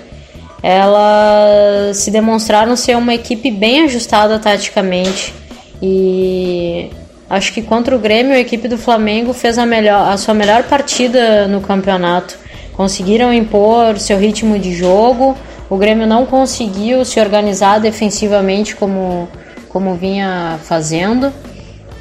elas 0.63 1.97
se 1.97 2.09
demonstraram 2.09 2.77
ser 2.77 2.95
uma 2.95 3.13
equipe 3.13 3.51
bem 3.51 3.83
ajustada 3.83 4.39
taticamente. 4.39 5.33
E 5.81 6.89
acho 7.29 7.51
que 7.51 7.61
contra 7.61 7.93
o 7.93 7.99
Grêmio, 7.99 8.31
a 8.33 8.39
equipe 8.39 8.69
do 8.69 8.77
Flamengo 8.77 9.33
fez 9.33 9.57
a, 9.57 9.65
melhor, 9.65 10.09
a 10.09 10.15
sua 10.15 10.33
melhor 10.33 10.63
partida 10.63 11.45
no 11.45 11.59
campeonato. 11.59 12.39
Conseguiram 12.71 13.33
impor 13.33 13.99
seu 13.99 14.17
ritmo 14.17 14.57
de 14.57 14.73
jogo. 14.73 15.35
O 15.69 15.75
Grêmio 15.75 16.07
não 16.07 16.25
conseguiu 16.25 17.03
se 17.03 17.19
organizar 17.19 17.81
defensivamente 17.81 18.77
como, 18.77 19.27
como 19.67 19.95
vinha 19.95 20.57
fazendo 20.63 21.33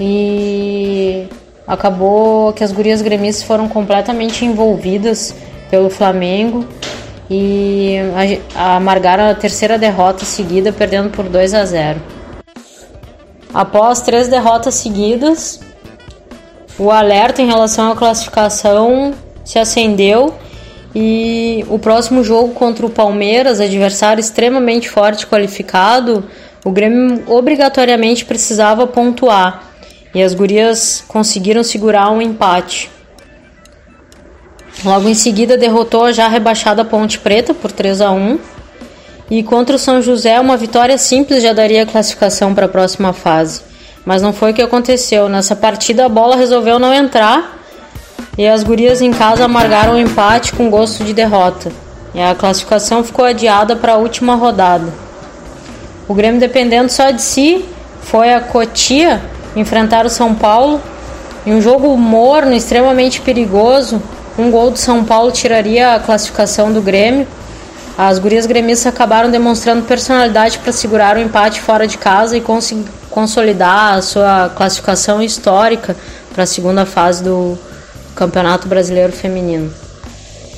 e 0.01 1.27
acabou 1.67 2.53
que 2.53 2.65
as 2.65 2.73
gurias 2.73 3.03
gremistas 3.03 3.43
foram 3.43 3.69
completamente 3.69 4.45
envolvidas 4.45 5.35
pelo 5.71 5.91
Flamengo 5.91 6.65
e 7.31 7.97
amargaram 8.55 9.29
a 9.29 9.35
terceira 9.35 9.77
derrota 9.77 10.25
seguida, 10.25 10.73
perdendo 10.73 11.11
por 11.11 11.29
2 11.29 11.53
a 11.53 11.65
0. 11.65 12.01
Após 13.53 14.01
três 14.01 14.29
derrotas 14.29 14.75
seguidas, 14.77 15.61
o 16.79 16.91
alerta 16.91 17.43
em 17.43 17.47
relação 17.47 17.93
à 17.93 17.97
classificação 17.97 19.13
se 19.45 19.59
acendeu 19.59 20.35
e 20.95 21.65
o 21.69 21.79
próximo 21.79 22.25
jogo 22.25 22.55
contra 22.55 22.87
o 22.87 22.91
Palmeiras, 22.91 23.61
adversário 23.61 24.21
extremamente 24.21 24.89
forte 24.89 25.27
qualificado, 25.27 26.25
o 26.65 26.71
Grêmio 26.71 27.25
obrigatoriamente 27.27 28.25
precisava 28.25 28.87
pontuar 28.87 29.68
e 30.15 30.23
as 30.23 30.35
gurias 30.35 31.05
conseguiram 31.07 31.63
segurar 31.63 32.11
um 32.11 32.23
empate. 32.23 32.91
Logo 34.85 35.09
em 35.09 35.15
seguida 35.15 35.57
derrotou 35.57 36.05
a 36.05 36.13
já 36.13 36.29
rebaixada 36.29 36.85
Ponte 36.85 37.19
Preta 37.19 37.53
por 37.53 37.73
3 37.73 38.01
a 38.01 38.11
1 38.13 38.39
e 39.31 39.43
contra 39.43 39.77
o 39.77 39.79
São 39.79 40.01
José 40.01 40.39
uma 40.41 40.57
vitória 40.57 40.97
simples 40.97 41.43
já 41.43 41.53
daria 41.53 41.85
classificação 41.85 42.55
para 42.55 42.67
a 42.67 42.69
próxima 42.69 43.13
fase. 43.13 43.63
Mas 44.05 44.23
não 44.23 44.33
foi 44.33 44.53
o 44.53 44.55
que 44.55 44.63
aconteceu. 44.63 45.29
Nessa 45.29 45.55
partida 45.55 46.07
a 46.07 46.09
bola 46.09 46.37
resolveu 46.37 46.79
não 46.79 46.95
entrar 46.95 47.59
e 48.39 48.47
as 48.47 48.63
gurias 48.63 49.03
em 49.03 49.11
casa 49.11 49.45
amargaram 49.45 49.95
o 49.95 49.99
empate 49.99 50.53
com 50.53 50.71
gosto 50.71 51.05
de 51.05 51.13
derrota. 51.13 51.71
E 52.15 52.21
a 52.21 52.35
classificação 52.35 53.05
ficou 53.05 53.25
adiada 53.25 53.77
para 53.77 53.95
a 53.95 53.97
última 53.99 54.35
rodada. 54.37 54.87
O 56.07 56.15
Grêmio 56.15 56.41
dependendo 56.41 56.91
só 56.91 57.11
de 57.11 57.21
si 57.21 57.65
foi 58.01 58.33
a 58.33 58.41
Cotia 58.41 59.21
enfrentar 59.57 60.07
o 60.07 60.11
São 60.11 60.35
Paulo 60.35 60.81
em 61.47 61.55
um 61.55 61.61
jogo 61.61 61.97
morno, 61.97 62.53
extremamente 62.53 63.21
perigoso. 63.21 64.03
Um 64.39 64.51
gol 64.51 64.71
do 64.71 64.79
São 64.79 65.05
Paulo 65.05 65.33
tiraria 65.33 65.95
a 65.95 66.01
classificação 66.01 66.73
do 66.73 66.83
Grêmio. 66.83 67.27
As 67.97 68.19
gurias 68.19 68.47
gremistas 68.47 68.87
acabaram 68.87 69.31
demonstrando 69.31 69.83
personalidade 69.83 70.59
para 70.59 70.73
segurar 70.73 71.17
o 71.17 71.21
empate 71.21 71.61
fora 71.61 71.87
de 71.87 71.99
casa 71.99 72.37
e 72.37 72.45
consolidar 73.11 73.95
a 73.95 74.03
sua 74.03 74.53
classificação 74.55 75.21
histórica 75.21 75.97
para 76.33 76.45
a 76.45 76.47
segunda 76.47 76.87
fase 76.87 77.25
do 77.25 77.59
Campeonato 78.15 78.69
Brasileiro 78.69 79.13
Feminino. 79.13 79.73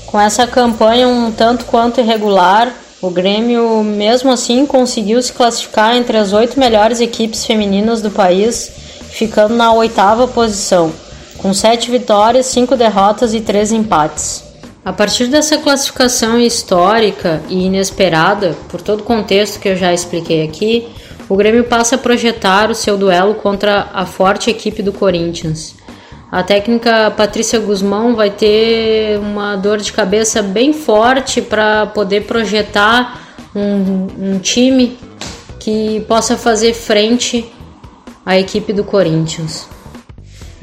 Com 0.07 0.21
essa 0.21 0.47
campanha 0.47 1.09
um 1.09 1.31
tanto 1.31 1.65
quanto 1.65 2.01
irregular, 2.01 2.71
o 3.03 3.11
Grêmio, 3.11 3.83
mesmo 3.83 4.31
assim, 4.31 4.67
conseguiu 4.67 5.23
se 5.23 5.33
classificar 5.33 5.97
entre 5.97 6.19
as 6.19 6.33
oito 6.33 6.61
melhores 6.61 7.01
equipes 7.01 7.47
femininas 7.47 8.03
do 8.03 8.11
país 8.11 8.71
ficando 9.11 9.55
na 9.55 9.73
oitava 9.73 10.29
posição, 10.29 10.93
com 11.39 11.53
sete 11.53 11.91
vitórias, 11.91 12.47
cinco 12.47 12.77
derrotas 12.77 13.35
e 13.35 13.41
três 13.41 13.73
empates. 13.73 14.45
A 14.85 14.93
partir 14.93 15.27
dessa 15.27 15.59
classificação 15.59 16.39
histórica 16.39 17.43
e 17.49 17.67
inesperada, 17.67 18.57
por 18.69 18.81
todo 18.81 19.01
o 19.01 19.05
contexto 19.05 19.61
que 19.61 19.69
eu 19.69 19.77
já 19.77 19.93
expliquei 19.93 20.43
aqui, 20.45 20.89
o 21.29 21.37
Grêmio 21.37 21.65
passa 21.65 21.95
a 21.95 21.99
projetar 21.99 22.71
o 22.71 22.75
seu 22.75 22.97
duelo 22.97 23.35
contra 23.35 23.89
a 23.93 24.05
forte 24.05 24.51
equipe 24.51 24.83
do 24.83 24.93
Corinthians. 24.93 25.75
A 26.31 26.45
técnica 26.45 27.11
Patrícia 27.11 27.59
Guzmão 27.59 28.15
vai 28.15 28.31
ter 28.31 29.19
uma 29.19 29.57
dor 29.57 29.79
de 29.79 29.93
cabeça 29.93 30.41
bem 30.41 30.73
forte 30.73 31.43
para 31.43 31.87
poder 31.87 32.23
projetar 32.23 33.21
um, 33.55 34.07
um 34.17 34.39
time 34.39 34.97
que 35.59 36.05
possa 36.07 36.37
fazer 36.37 36.73
frente 36.73 37.53
a 38.25 38.39
equipe 38.39 38.73
do 38.73 38.85
Corinthians. 38.85 39.67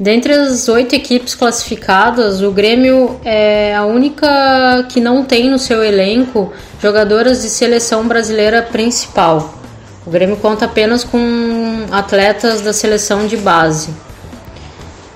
Dentre 0.00 0.32
as 0.32 0.68
oito 0.68 0.94
equipes 0.94 1.34
classificadas, 1.34 2.40
o 2.40 2.50
Grêmio 2.50 3.20
é 3.22 3.74
a 3.76 3.84
única 3.84 4.86
que 4.88 5.00
não 5.00 5.22
tem 5.22 5.50
no 5.50 5.58
seu 5.58 5.84
elenco 5.84 6.50
jogadoras 6.80 7.42
de 7.42 7.50
seleção 7.50 8.08
brasileira 8.08 8.62
principal. 8.62 9.52
O 10.06 10.10
Grêmio 10.10 10.36
conta 10.36 10.64
apenas 10.64 11.04
com 11.04 11.84
atletas 11.90 12.62
da 12.62 12.72
seleção 12.72 13.26
de 13.26 13.36
base. 13.36 14.07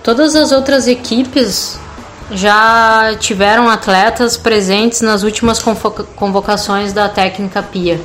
Todas 0.02 0.34
as 0.34 0.50
outras 0.50 0.88
equipes 0.88 1.78
já 2.32 3.14
tiveram 3.20 3.68
atletas 3.68 4.36
presentes 4.36 5.00
nas 5.00 5.22
últimas 5.22 5.62
convocações 6.16 6.92
da 6.92 7.08
técnica 7.08 7.62
Pia. 7.62 8.00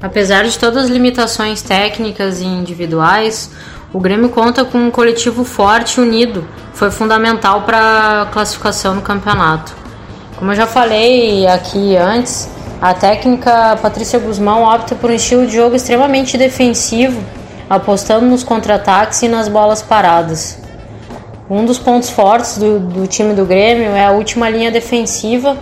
Apesar 0.00 0.44
de 0.44 0.56
todas 0.56 0.84
as 0.84 0.90
limitações 0.90 1.60
técnicas 1.60 2.40
e 2.40 2.44
individuais, 2.44 3.50
o 3.92 3.98
Grêmio 3.98 4.28
conta 4.28 4.64
com 4.64 4.78
um 4.78 4.90
coletivo 4.92 5.44
forte 5.44 5.98
e 5.98 6.00
unido, 6.00 6.46
foi 6.72 6.90
fundamental 6.90 7.62
para 7.62 8.22
a 8.22 8.26
classificação 8.26 8.94
no 8.94 9.02
campeonato. 9.02 9.74
Como 10.36 10.52
eu 10.52 10.56
já 10.56 10.68
falei 10.68 11.46
aqui 11.48 11.96
antes, 11.96 12.48
a 12.80 12.94
técnica 12.94 13.76
Patrícia 13.82 14.20
Guzmão 14.20 14.62
opta 14.62 14.94
por 14.94 15.10
um 15.10 15.14
estilo 15.14 15.46
de 15.46 15.56
jogo 15.56 15.74
extremamente 15.74 16.38
defensivo, 16.38 17.20
apostando 17.68 18.26
nos 18.26 18.44
contra-ataques 18.44 19.20
e 19.22 19.28
nas 19.28 19.48
bolas 19.48 19.82
paradas. 19.82 20.62
Um 21.54 21.66
dos 21.66 21.78
pontos 21.78 22.08
fortes 22.08 22.56
do, 22.56 22.80
do 22.80 23.06
time 23.06 23.34
do 23.34 23.44
Grêmio 23.44 23.90
é 23.90 24.02
a 24.02 24.10
última 24.10 24.48
linha 24.48 24.70
defensiva, 24.70 25.54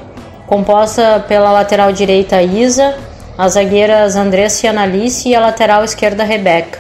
composta 0.47 1.25
pela 1.27 1.51
lateral 1.51 1.93
direita 1.93 2.41
Isa, 2.41 2.97
as 3.37 3.55
zagueiras 3.55 4.15
Andressa 4.15 4.67
e 4.67 4.69
Analice 4.69 5.31
e 5.31 5.35
a 5.35 5.41
lateral 5.41 5.83
esquerda 5.83 6.23
Rebeca. 6.23 6.79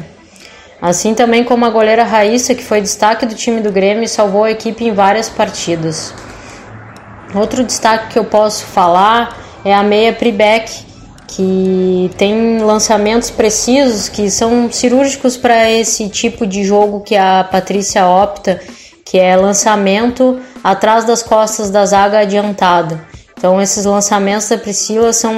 Assim 0.80 1.12
também 1.12 1.42
como 1.42 1.64
a 1.64 1.70
goleira 1.70 2.04
Raíssa, 2.04 2.54
que 2.54 2.62
foi 2.62 2.80
destaque 2.80 3.26
do 3.26 3.34
time 3.34 3.60
do 3.60 3.72
Grêmio 3.72 4.04
e 4.04 4.08
salvou 4.08 4.44
a 4.44 4.52
equipe 4.52 4.84
em 4.84 4.92
várias 4.92 5.28
partidas. 5.28 6.14
Outro 7.34 7.64
destaque 7.64 8.12
que 8.12 8.18
eu 8.18 8.24
posso 8.24 8.64
falar 8.64 9.36
é 9.64 9.74
a 9.74 9.82
meia 9.82 10.12
Pribeck, 10.12 10.86
que 11.26 12.12
tem 12.16 12.58
lançamentos 12.58 13.28
precisos 13.28 14.08
que 14.08 14.30
são 14.30 14.70
cirúrgicos 14.70 15.36
para 15.36 15.68
esse 15.68 16.08
tipo 16.08 16.46
de 16.46 16.62
jogo 16.62 17.00
que 17.00 17.16
a 17.16 17.42
Patrícia 17.42 18.06
opta, 18.06 18.60
que 19.10 19.18
é 19.18 19.36
lançamento 19.36 20.38
atrás 20.62 21.04
das 21.04 21.20
costas 21.20 21.68
da 21.68 21.84
zaga 21.84 22.20
adiantada. 22.20 23.00
Então 23.36 23.60
esses 23.60 23.84
lançamentos 23.84 24.48
da 24.48 24.56
Priscila 24.56 25.12
são 25.12 25.34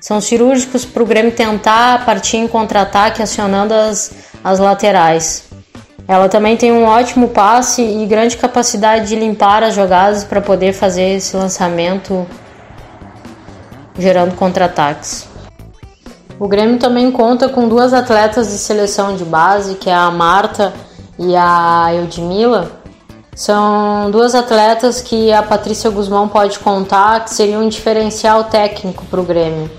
são 0.00 0.20
cirúrgicos 0.22 0.86
para 0.86 1.02
o 1.02 1.06
Grêmio 1.06 1.32
tentar 1.32 2.04
partir 2.06 2.38
em 2.38 2.48
contra-ataque 2.48 3.22
acionando 3.22 3.74
as, 3.74 4.10
as 4.42 4.58
laterais. 4.58 5.44
Ela 6.08 6.30
também 6.30 6.56
tem 6.56 6.72
um 6.72 6.84
ótimo 6.84 7.28
passe 7.28 7.82
e 7.82 8.06
grande 8.06 8.38
capacidade 8.38 9.08
de 9.08 9.16
limpar 9.16 9.62
as 9.62 9.74
jogadas 9.74 10.24
para 10.24 10.40
poder 10.40 10.72
fazer 10.72 11.16
esse 11.16 11.36
lançamento 11.36 12.26
gerando 13.98 14.34
contra-ataques. 14.34 15.26
O 16.38 16.48
Grêmio 16.48 16.78
também 16.78 17.10
conta 17.10 17.50
com 17.50 17.68
duas 17.68 17.92
atletas 17.92 18.48
de 18.48 18.58
seleção 18.58 19.14
de 19.14 19.24
base, 19.24 19.74
que 19.74 19.90
é 19.90 19.94
a 19.94 20.10
Marta 20.10 20.72
e 21.18 21.36
a 21.36 21.90
Eudmila. 21.94 22.83
São 23.34 24.10
duas 24.10 24.34
atletas 24.34 25.00
que 25.00 25.32
a 25.32 25.42
Patrícia 25.42 25.90
Guzmão 25.90 26.28
pode 26.28 26.58
contar 26.60 27.24
que 27.24 27.34
seriam 27.34 27.62
um 27.62 27.68
diferencial 27.68 28.44
técnico 28.44 29.04
para 29.06 29.20
o 29.20 29.24
Grêmio. 29.24 29.70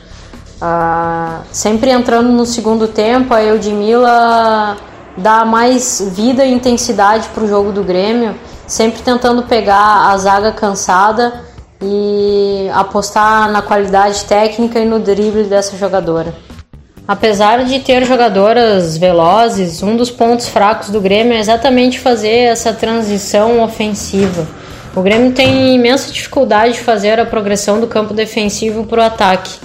Ah, 0.62 1.42
sempre 1.52 1.90
entrando 1.90 2.30
no 2.30 2.46
segundo 2.46 2.88
tempo, 2.88 3.34
a 3.34 3.42
Eudmila 3.44 4.76
dar 5.18 5.46
mais 5.46 6.02
vida 6.14 6.46
e 6.46 6.54
intensidade 6.54 7.30
para 7.30 7.44
o 7.44 7.48
jogo 7.48 7.72
do 7.72 7.84
Grêmio, 7.84 8.36
sempre 8.68 9.02
tentando 9.02 9.44
pegar 9.44 10.10
a 10.12 10.18
zaga 10.18 10.52
cansada 10.52 11.46
e 11.82 12.70
apostar 12.74 13.50
na 13.52 13.62
qualidade 13.62 14.26
técnica 14.26 14.80
e 14.80 14.86
no 14.86 15.00
drible 15.00 15.44
dessa 15.44 15.78
jogadora. 15.78 16.34
Apesar 17.08 17.64
de 17.66 17.80
ter 17.82 18.04
jogadoras 18.04 18.98
velozes, 18.98 19.84
um 19.84 19.96
dos 19.96 20.10
pontos 20.10 20.50
fracos 20.50 20.90
do 20.90 21.00
Grêmio 21.00 21.34
é 21.34 21.40
exatamente 21.40 22.00
fazer 22.00 22.46
essa 22.48 22.74
transição 22.74 23.62
ofensiva. 23.62 24.48
O 24.96 25.04
Grêmio 25.04 25.32
tem 25.32 25.76
imensa 25.76 26.12
dificuldade 26.12 26.74
de 26.74 26.80
fazer 26.80 27.20
a 27.20 27.26
progressão 27.26 27.80
do 27.80 27.86
campo 27.86 28.12
defensivo 28.12 28.86
para 28.86 29.02
o 29.02 29.06
ataque. 29.06 29.60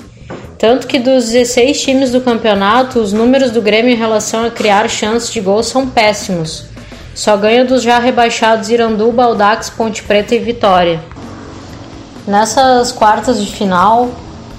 Tanto 0.59 0.87
que 0.87 0.99
dos 0.99 1.31
16 1.31 1.81
times 1.81 2.11
do 2.11 2.21
campeonato, 2.21 2.99
os 2.99 3.11
números 3.11 3.51
do 3.51 3.63
Grêmio 3.63 3.95
em 3.95 3.97
relação 3.97 4.45
a 4.45 4.51
criar 4.51 4.87
chances 4.91 5.33
de 5.33 5.41
gol 5.41 5.63
são 5.63 5.89
péssimos. 5.89 6.67
Só 7.15 7.39
ganha 7.39 7.65
dos 7.65 7.83
já 7.83 7.99
rebaixados 7.99 8.69
Irandu, 8.69 9.11
Baldax, 9.13 9.71
Ponte 9.71 10.03
Preta 10.03 10.35
e 10.35 10.39
Vitória. 10.39 11.01
Nessas 12.27 12.93
quartas 12.93 13.43
de 13.43 13.51
final, 13.51 14.11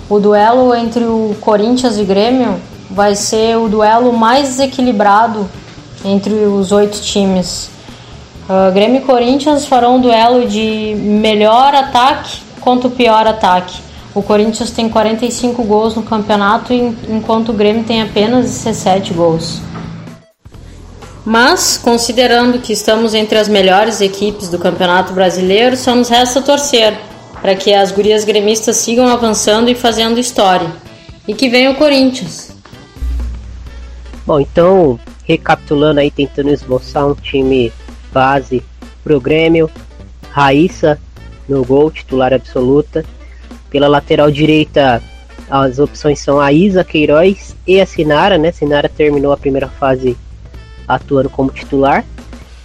o 0.09 0.19
duelo 0.19 0.73
entre 0.73 1.03
o 1.03 1.35
Corinthians 1.39 1.99
e 1.99 2.03
Grêmio 2.03 2.59
vai 2.91 3.15
ser 3.15 3.57
o 3.57 3.67
duelo 3.67 4.13
mais 4.13 4.49
desequilibrado 4.49 5.49
entre 6.03 6.33
os 6.33 6.71
oito 6.71 6.99
times. 7.01 7.69
Uh, 8.49 8.71
Grêmio 8.73 9.01
e 9.01 9.05
Corinthians 9.05 9.65
farão 9.65 9.95
um 9.95 10.01
duelo 10.01 10.47
de 10.47 10.95
melhor 10.97 11.73
ataque 11.73 12.41
contra 12.59 12.87
o 12.87 12.91
pior 12.91 13.25
ataque. 13.25 13.79
O 14.13 14.21
Corinthians 14.21 14.71
tem 14.71 14.89
45 14.89 15.63
gols 15.63 15.95
no 15.95 16.03
campeonato, 16.03 16.73
enquanto 16.73 17.49
o 17.49 17.53
Grêmio 17.53 17.83
tem 17.83 18.01
apenas 18.01 18.45
17 18.45 19.13
gols. 19.13 19.61
Mas, 21.23 21.77
considerando 21.77 22.59
que 22.59 22.73
estamos 22.73 23.13
entre 23.13 23.37
as 23.37 23.47
melhores 23.47 24.01
equipes 24.01 24.49
do 24.49 24.57
Campeonato 24.57 25.13
Brasileiro, 25.13 25.77
só 25.77 25.95
nos 25.95 26.09
resta 26.09 26.41
torcer 26.41 26.97
para 27.41 27.55
que 27.55 27.73
as 27.73 27.91
gurias 27.91 28.23
gremistas 28.23 28.77
sigam 28.77 29.07
avançando 29.07 29.69
e 29.69 29.75
fazendo 29.75 30.19
história. 30.19 30.71
E 31.27 31.33
que 31.33 31.47
venha 31.47 31.71
o 31.71 31.75
Corinthians. 31.75 32.50
Bom, 34.25 34.39
então, 34.39 34.99
recapitulando 35.25 35.99
aí, 35.99 36.11
tentando 36.11 36.49
esboçar 36.49 37.07
um 37.07 37.15
time 37.15 37.71
base 38.13 38.63
pro 39.03 39.19
Grêmio. 39.19 39.69
Raíssa 40.29 40.99
no 41.49 41.65
gol, 41.65 41.91
titular 41.91 42.33
absoluta. 42.33 43.03
Pela 43.69 43.87
lateral 43.87 44.29
direita, 44.29 45.01
as 45.49 45.79
opções 45.79 46.19
são 46.19 46.39
a 46.39 46.53
Isa 46.53 46.83
Queiroz 46.83 47.55
e 47.65 47.81
a 47.81 47.85
Sinara, 47.85 48.37
né? 48.37 48.51
Sinara 48.51 48.87
terminou 48.87 49.31
a 49.31 49.37
primeira 49.37 49.67
fase 49.67 50.15
atuando 50.87 51.29
como 51.29 51.51
titular. 51.51 52.05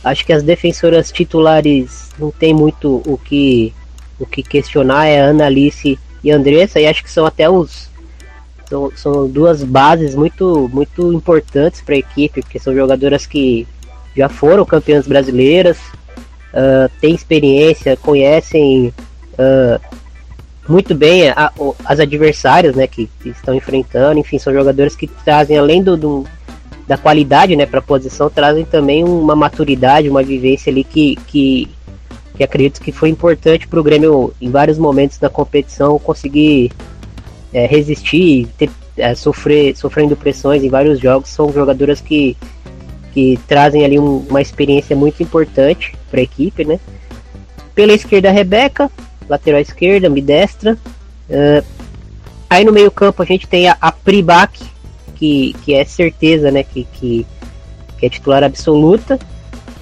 Acho 0.04 0.25
que 0.25 0.32
as 0.32 0.42
defensoras 0.42 1.10
titulares 1.10 2.10
não 2.18 2.30
tem 2.30 2.54
muito 2.54 3.02
o 3.06 3.18
que 3.18 3.72
o 4.18 4.25
que 4.25 4.42
questionar 4.42 5.06
é 5.06 5.20
a 5.20 5.25
Ana 5.26 5.46
Alice 5.46 5.98
e 6.25 6.32
a 6.32 6.36
Andressa, 6.36 6.80
e 6.80 6.86
acho 6.86 7.02
que 7.02 7.10
são 7.10 7.26
até 7.26 7.50
os 7.50 7.90
são, 8.68 8.92
são 8.94 9.28
duas 9.28 9.62
bases 9.62 10.14
muito, 10.14 10.68
muito 10.73 11.12
importantes 11.12 11.80
para 11.80 11.94
a 11.94 11.99
equipe, 11.99 12.42
porque 12.42 12.58
são 12.58 12.75
jogadoras 12.75 13.26
que 13.26 13.66
já 14.16 14.28
foram 14.28 14.64
campeãs 14.64 15.07
brasileiras, 15.07 15.76
uh, 15.79 16.90
têm 17.00 17.14
experiência, 17.14 17.96
conhecem 17.96 18.92
uh, 19.35 19.81
muito 20.68 20.94
bem 20.94 21.29
a, 21.31 21.52
as 21.85 22.00
adversárias 22.00 22.74
né, 22.74 22.87
que, 22.87 23.09
que, 23.20 23.29
estão 23.29 23.55
enfrentando. 23.55 24.18
Enfim, 24.18 24.38
são 24.38 24.52
jogadores 24.52 24.96
que 24.96 25.07
trazem, 25.07 25.57
além 25.57 25.83
do, 25.83 25.96
do 25.96 26.26
da 26.87 26.96
qualidade 26.96 27.57
né, 27.57 27.66
para 27.66 27.81
a 27.81 27.83
posição, 27.83 28.31
trazem 28.31 28.64
também 28.64 29.02
uma 29.02 29.35
maturidade, 29.35 30.09
uma 30.09 30.22
vivência 30.22 30.70
ali 30.70 30.85
que, 30.85 31.16
que, 31.26 31.68
que 32.37 32.44
acredito 32.44 32.81
que 32.81 32.92
foi 32.92 33.09
importante 33.09 33.66
para 33.66 33.81
o 33.81 33.83
Grêmio 33.83 34.33
em 34.40 34.50
vários 34.50 34.79
momentos 34.79 35.18
da 35.18 35.29
competição 35.29 35.98
conseguir 35.98 36.70
é, 37.52 37.66
resistir, 37.66 38.48
ter, 38.59 38.70
é, 38.96 39.14
sofrer, 39.14 39.76
sofrendo 39.76 40.16
pressões 40.16 40.62
em 40.62 40.68
vários 40.68 40.98
jogos, 40.98 41.28
são 41.28 41.52
jogadoras 41.52 42.00
que, 42.00 42.37
que 43.12 43.38
trazem 43.46 43.85
ali 43.85 43.98
um, 43.98 44.24
uma 44.28 44.40
experiência 44.40 44.96
muito 44.96 45.22
importante 45.22 45.94
para 46.11 46.20
a 46.20 46.22
equipe, 46.22 46.64
né? 46.64 46.80
Pela 47.74 47.92
esquerda, 47.92 48.30
Rebeca, 48.30 48.90
lateral 49.28 49.61
esquerda, 49.61 50.09
ambidestra. 50.09 50.78
Uh, 51.28 51.64
aí 52.48 52.64
no 52.64 52.72
meio 52.72 52.90
campo 52.90 53.22
a 53.22 53.26
gente 53.26 53.46
tem 53.46 53.68
a, 53.68 53.76
a 53.80 53.92
Pribac, 53.92 54.62
que, 55.14 55.54
que 55.62 55.74
é 55.74 55.85
certeza, 55.85 56.50
né? 56.50 56.62
Que, 56.62 56.85
que, 56.85 57.26
que 57.98 58.06
é 58.06 58.09
titular 58.09 58.42
absoluta. 58.42 59.18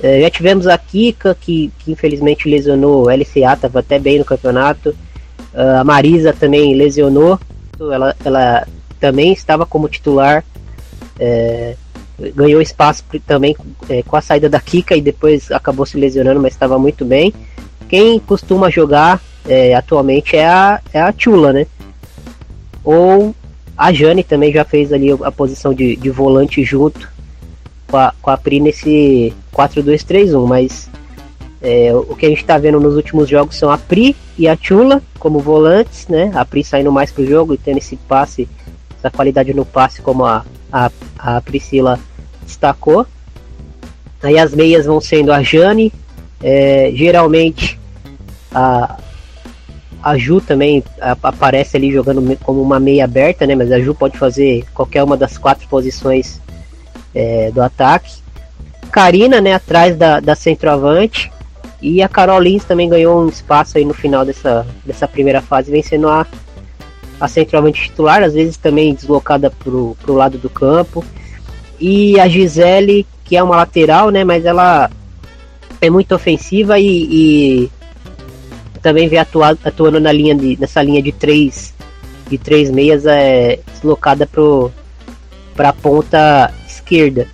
Uh, 0.01 0.21
já 0.21 0.31
tivemos 0.31 0.67
a 0.67 0.77
Kika, 0.77 1.37
que, 1.41 1.73
que 1.79 1.93
infelizmente 1.93 2.49
lesionou 2.49 3.05
o 3.05 3.11
LCA, 3.11 3.55
estava 3.55 3.79
até 3.79 3.99
bem 3.99 4.19
no 4.19 4.25
campeonato. 4.25 4.91
Uh, 5.53 5.81
a 5.81 5.85
Marisa 5.85 6.33
também 6.33 6.75
lesionou 6.75 7.39
ela, 7.81 8.17
ela 8.25 8.67
também 9.01 9.33
estava 9.33 9.67
como 9.67 9.89
titular, 9.89 10.45
é, 11.19 11.77
ganhou 12.35 12.61
espaço 12.61 13.05
também 13.27 13.57
é, 13.89 14.03
com 14.03 14.17
a 14.17 14.21
saída 14.21 14.49
da 14.49 14.61
Kika 14.61 14.97
e 14.97 15.01
depois 15.01 15.51
acabou 15.51 15.85
se 15.85 15.97
lesionando, 15.97 16.41
mas 16.41 16.53
estava 16.53 16.79
muito 16.79 17.05
bem. 17.05 17.33
Quem 17.89 18.19
costuma 18.19 18.71
jogar 18.71 19.21
é, 19.47 19.75
atualmente 19.75 20.37
é 20.37 20.47
a, 20.47 20.81
é 20.93 21.01
a 21.01 21.13
Chula, 21.17 21.53
né? 21.53 21.67
Ou 22.83 23.35
a 23.77 23.93
Jane 23.93 24.23
também 24.23 24.53
já 24.53 24.65
fez 24.65 24.93
ali 24.93 25.11
a 25.11 25.33
posição 25.33 25.75
de, 25.75 25.97
de 25.97 26.11
volante 26.11 26.63
junto 26.63 27.09
com 27.89 27.97
a, 27.97 28.13
com 28.23 28.31
a 28.31 28.37
Pri 28.37 28.61
nesse 28.61 29.35
4-2-3-1, 29.53 30.47
mas 30.47 30.91
é, 31.65 31.95
o 31.95 32.15
que 32.15 32.27
a 32.27 32.29
gente 32.29 32.43
está 32.43 32.59
vendo 32.59 32.79
nos 32.79 32.95
últimos 32.95 33.27
jogos 33.27 33.57
são 33.57 33.71
a 33.71 33.79
Pri 33.79 34.15
e 34.37 34.47
a 34.47 34.55
Chula 34.55 35.03
como 35.19 35.39
volantes, 35.39 36.07
né? 36.09 36.31
A 36.35 36.45
Pri 36.45 36.63
saindo 36.63 36.93
mais 36.93 37.11
pro 37.11 37.27
jogo 37.27 37.55
e 37.55 37.59
tendo 37.59 37.79
esse 37.79 37.97
passe, 37.97 38.47
essa 38.99 39.11
qualidade 39.11 39.55
no 39.55 39.65
passe, 39.65 40.03
como 40.03 40.27
a, 40.27 40.45
a, 40.71 40.91
a 41.19 41.41
Priscila 41.41 41.99
destacou. 42.43 43.07
Aí 44.23 44.39
as 44.39 44.55
meias 44.55 44.85
vão 44.85 45.01
sendo 45.01 45.33
a 45.33 45.43
Jane, 45.43 45.91
é, 46.43 46.93
geralmente 46.95 47.81
a, 48.55 48.99
a 50.03 50.19
Ju 50.19 50.43
também 50.43 50.85
aparece 51.01 51.79
ali 51.79 51.91
jogando 51.91 52.39
como 52.41 52.61
uma 52.61 52.79
meia 52.79 53.05
aberta, 53.05 53.47
né? 53.47 53.55
Mas 53.55 53.73
a 53.73 53.81
Ju 53.81 53.95
pode 53.95 54.19
fazer 54.19 54.67
qualquer 54.75 55.03
uma 55.03 55.17
das 55.17 55.39
quatro 55.39 55.67
posições 55.67 56.43
é, 57.15 57.51
do 57.51 57.63
ataque. 57.63 58.23
Karina, 58.93 59.41
né, 59.41 59.55
atrás 59.55 59.97
da, 59.97 60.21
da 60.21 60.35
centroavante. 60.35 61.33
E 61.85 62.03
a 62.03 62.09
Carol 62.09 62.41
Lins 62.41 62.65
também 62.65 62.89
ganhou 62.89 63.23
um 63.23 63.29
espaço 63.29 63.77
aí 63.77 63.85
no 63.85 63.93
final 63.93 64.25
dessa, 64.25 64.67
dessa 64.87 65.07
primeira 65.07 65.43
fase, 65.43 65.71
vencendo 65.71 66.09
a, 66.09 66.27
a 67.21 67.29
centralmente 67.29 67.83
titular, 67.83 68.23
às 68.23 68.33
vezes 68.33 68.57
também 68.57 68.95
deslocada 68.95 69.51
pro, 69.51 69.95
pro 70.01 70.15
lado 70.15 70.39
do 70.39 70.49
campo. 70.49 71.05
E 71.79 72.19
a 72.19 72.27
Gisele, 72.27 73.07
que 73.23 73.37
é 73.37 73.43
uma 73.43 73.57
lateral, 73.57 74.09
né? 74.09 74.25
Mas 74.25 74.47
ela 74.47 74.91
é 75.79 75.91
muito 75.91 76.15
ofensiva 76.15 76.79
e, 76.79 77.67
e 77.67 77.71
também 78.81 79.07
vem 79.07 79.19
atuar, 79.19 79.55
atuando 79.63 80.01
na 80.01 80.11
linha 80.11 80.35
de, 80.35 80.59
nessa 80.59 80.83
linha 80.83 81.03
de 81.03 81.13
três 81.13 81.75
de 82.31 82.39
três 82.39 82.71
meias 82.71 83.05
é 83.05 83.59
deslocada 83.75 84.27
para 85.55 85.69
a 85.69 85.73
ponta 85.75 86.51
esquerda. 86.67 87.29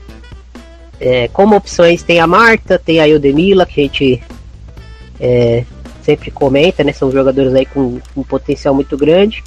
É, 0.98 1.28
como 1.28 1.54
opções 1.54 2.02
tem 2.02 2.18
a 2.18 2.26
Marta, 2.26 2.80
tem 2.80 2.98
a 2.98 3.08
Eudemila, 3.08 3.64
que 3.64 3.80
a 3.80 3.84
gente 3.84 4.20
é, 5.20 5.64
sempre 6.02 6.30
comenta, 6.30 6.83
né? 6.83 6.92
São 6.92 7.11
jogadores 7.11 7.54
aí 7.54 7.66
com 7.66 8.00
um 8.16 8.22
potencial 8.22 8.74
muito 8.74 8.96
grande. 8.96 9.44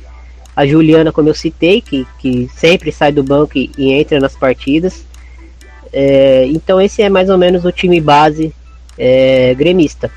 A 0.56 0.66
Juliana, 0.66 1.12
como 1.12 1.30
eu 1.30 1.34
citei, 1.34 1.82
que, 1.82 2.06
que 2.20 2.50
sempre 2.56 2.92
sai 2.92 3.12
do 3.12 3.24
banco 3.24 3.58
e, 3.58 3.72
e 3.78 3.92
entra 3.92 4.20
nas 4.20 4.36
partidas. 4.36 5.04
É, 5.92 6.46
então 6.48 6.80
esse 6.80 7.02
é 7.02 7.10
mais 7.10 7.30
ou 7.30 7.38
menos 7.38 7.66
o 7.66 7.72
time 7.72 8.00
base 8.00 8.54
é, 8.98 9.54
gremista. 9.56 10.12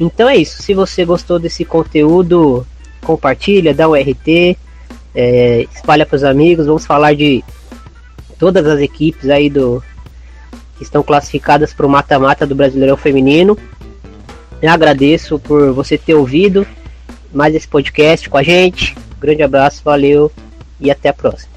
Então 0.00 0.28
é 0.28 0.36
isso. 0.36 0.62
Se 0.62 0.74
você 0.74 1.04
gostou 1.04 1.38
desse 1.38 1.64
conteúdo, 1.64 2.66
compartilha, 3.02 3.74
dá 3.74 3.88
um 3.88 3.94
RT, 3.94 4.56
é, 5.14 5.66
espalha 5.74 6.04
para 6.04 6.16
os 6.16 6.24
amigos. 6.24 6.66
Vamos 6.66 6.86
falar 6.86 7.14
de 7.14 7.44
todas 8.38 8.66
as 8.66 8.80
equipes 8.80 9.30
aí 9.30 9.48
do 9.48 9.82
que 10.76 10.82
estão 10.82 11.02
classificadas 11.02 11.72
para 11.72 11.86
o 11.86 11.88
mata-mata 11.88 12.46
do 12.46 12.54
Brasileirão 12.54 12.96
Feminino. 12.96 13.56
Eu 14.64 14.70
agradeço 14.70 15.38
por 15.38 15.74
você 15.74 15.98
ter 15.98 16.14
ouvido 16.14 16.66
mais 17.30 17.54
esse 17.54 17.68
podcast 17.68 18.30
com 18.30 18.38
a 18.38 18.42
gente. 18.42 18.96
grande 19.20 19.42
abraço, 19.42 19.82
valeu 19.84 20.32
e 20.80 20.90
até 20.90 21.10
a 21.10 21.12
próxima. 21.12 21.53